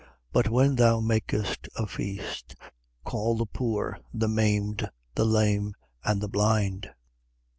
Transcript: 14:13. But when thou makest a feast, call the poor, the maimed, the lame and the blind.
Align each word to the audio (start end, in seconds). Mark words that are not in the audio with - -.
14:13. 0.01 0.09
But 0.33 0.49
when 0.49 0.75
thou 0.77 0.99
makest 0.99 1.69
a 1.75 1.85
feast, 1.85 2.55
call 3.05 3.37
the 3.37 3.45
poor, 3.45 3.99
the 4.11 4.27
maimed, 4.27 4.89
the 5.13 5.25
lame 5.25 5.75
and 6.03 6.19
the 6.21 6.27
blind. 6.27 6.89